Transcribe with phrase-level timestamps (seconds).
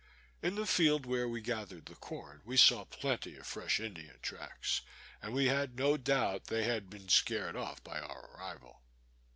[0.41, 4.81] In the field where we gathered the corn we saw plenty of fresh Indian tracks,
[5.21, 8.81] and we had no doubt they had been scared off by our arrival.